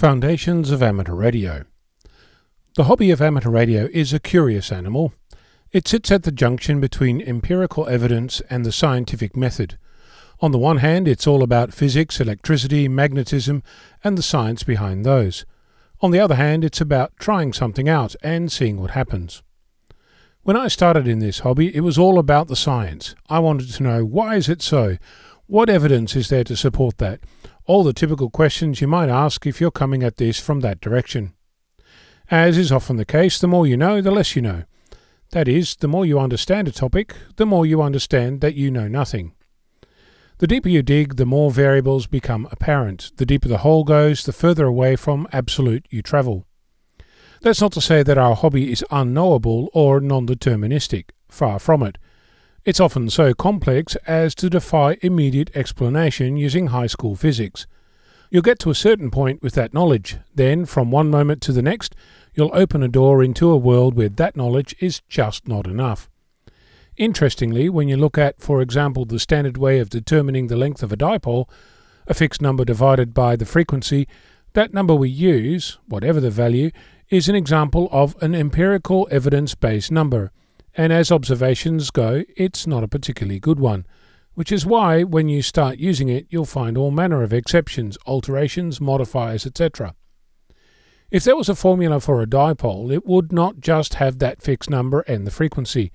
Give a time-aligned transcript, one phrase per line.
[0.00, 1.66] Foundations of Amateur Radio.
[2.74, 5.12] The hobby of amateur radio is a curious animal.
[5.72, 9.76] It sits at the junction between empirical evidence and the scientific method.
[10.40, 13.62] On the one hand, it's all about physics, electricity, magnetism,
[14.02, 15.44] and the science behind those.
[16.00, 19.42] On the other hand, it's about trying something out and seeing what happens.
[20.44, 23.14] When I started in this hobby, it was all about the science.
[23.28, 24.96] I wanted to know why is it so?
[25.46, 27.20] What evidence is there to support that?
[27.70, 31.34] All the typical questions you might ask if you're coming at this from that direction.
[32.28, 34.64] As is often the case, the more you know, the less you know.
[35.30, 38.88] That is, the more you understand a topic, the more you understand that you know
[38.88, 39.34] nothing.
[40.38, 43.12] The deeper you dig, the more variables become apparent.
[43.18, 46.48] The deeper the hole goes, the further away from absolute you travel.
[47.40, 51.10] That's not to say that our hobby is unknowable or non deterministic.
[51.28, 51.98] Far from it.
[52.62, 57.66] It's often so complex as to defy immediate explanation using high school physics.
[58.30, 61.62] You'll get to a certain point with that knowledge, then, from one moment to the
[61.62, 61.96] next,
[62.34, 66.10] you'll open a door into a world where that knowledge is just not enough.
[66.98, 70.92] Interestingly, when you look at, for example, the standard way of determining the length of
[70.92, 71.48] a dipole,
[72.06, 74.06] a fixed number divided by the frequency,
[74.52, 76.70] that number we use, whatever the value,
[77.08, 80.30] is an example of an empirical evidence based number,
[80.74, 83.86] and as observations go, it's not a particularly good one,
[84.34, 88.80] which is why when you start using it, you'll find all manner of exceptions, alterations,
[88.80, 89.94] modifiers, etc.
[91.10, 94.70] If there was a formula for a dipole, it would not just have that fixed
[94.70, 95.90] number and the frequency,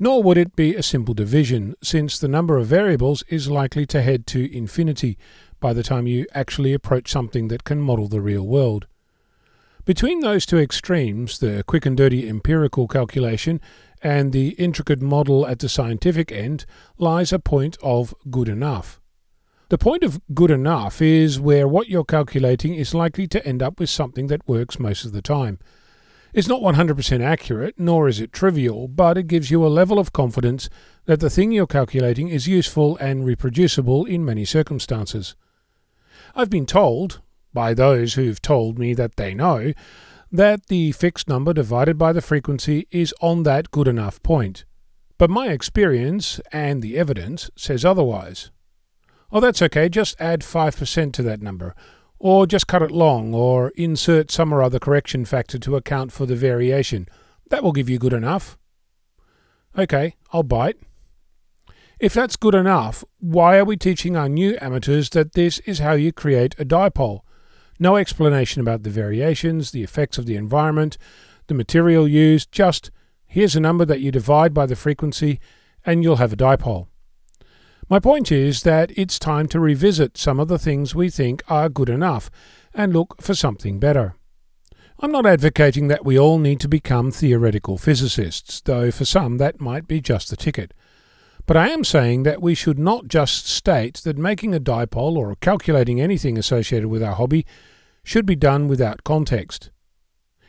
[0.00, 4.02] nor would it be a simple division, since the number of variables is likely to
[4.02, 5.16] head to infinity
[5.60, 8.86] by the time you actually approach something that can model the real world.
[9.84, 13.60] Between those two extremes, the quick and dirty empirical calculation
[14.02, 16.64] and the intricate model at the scientific end,
[16.96, 19.00] lies a point of good enough.
[19.70, 23.78] The point of good enough is where what you're calculating is likely to end up
[23.78, 25.58] with something that works most of the time.
[26.32, 30.12] It's not 100% accurate, nor is it trivial, but it gives you a level of
[30.12, 30.68] confidence
[31.06, 35.34] that the thing you're calculating is useful and reproducible in many circumstances.
[36.34, 37.20] I've been told,
[37.52, 39.72] by those who've told me that they know,
[40.30, 44.64] that the fixed number divided by the frequency is on that good enough point.
[45.16, 48.50] But my experience and the evidence says otherwise.
[49.32, 51.74] Oh, that's okay, just add 5% to that number,
[52.18, 56.24] or just cut it long, or insert some or other correction factor to account for
[56.24, 57.06] the variation.
[57.50, 58.56] That will give you good enough.
[59.76, 60.76] Okay, I'll bite.
[61.98, 65.92] If that's good enough, why are we teaching our new amateurs that this is how
[65.92, 67.20] you create a dipole?
[67.78, 70.98] No explanation about the variations, the effects of the environment,
[71.46, 72.90] the material used, just
[73.26, 75.38] here's a number that you divide by the frequency
[75.86, 76.88] and you'll have a dipole.
[77.88, 81.68] My point is that it's time to revisit some of the things we think are
[81.68, 82.30] good enough
[82.74, 84.14] and look for something better.
[85.00, 89.60] I'm not advocating that we all need to become theoretical physicists, though for some that
[89.60, 90.74] might be just the ticket.
[91.48, 95.34] But I am saying that we should not just state that making a dipole or
[95.36, 97.46] calculating anything associated with our hobby
[98.04, 99.70] should be done without context.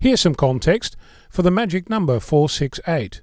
[0.00, 0.96] Here's some context
[1.28, 3.20] for the magic number 468.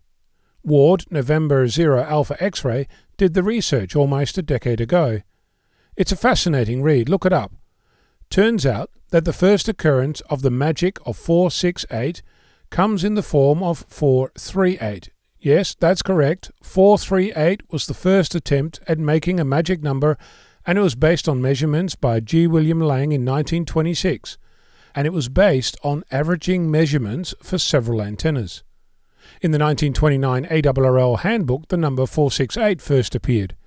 [0.61, 5.21] Ward, November 0 Alpha X ray, did the research almost a decade ago.
[5.97, 7.53] It's a fascinating read, look it up.
[8.29, 12.21] Turns out that the first occurrence of the magic of 468
[12.69, 15.09] comes in the form of 438
[15.43, 16.51] Yes, that's correct.
[16.61, 20.17] 438 was the first attempt at making a magic number,
[20.65, 22.47] and it was based on measurements by G.
[22.47, 24.37] William Lang in 1926,
[24.95, 28.63] and it was based on averaging measurements for several antennas.
[29.41, 33.57] In the 1929 ARRL handbook, the number 468 first appeared,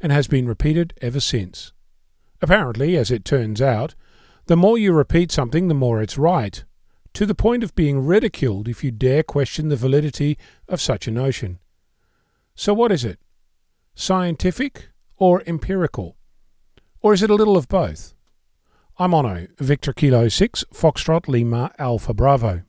[0.00, 1.72] and has been repeated ever since.
[2.40, 3.94] Apparently, as it turns out,
[4.46, 6.64] the more you repeat something, the more it's right
[7.14, 11.10] to the point of being ridiculed if you dare question the validity of such a
[11.10, 11.58] notion.
[12.54, 13.18] So, what is it?
[13.94, 16.16] Scientific or empirical?
[17.00, 18.14] Or is it a little of both?
[18.98, 22.62] I'm Onno, Victor Kilo 6, Foxtrot Lima Alpha Bravo.